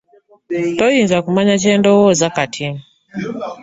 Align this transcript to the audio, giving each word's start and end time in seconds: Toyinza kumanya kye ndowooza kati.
Toyinza 0.77 1.17
kumanya 1.25 1.55
kye 1.61 1.73
ndowooza 1.79 2.27
kati. 2.35 2.67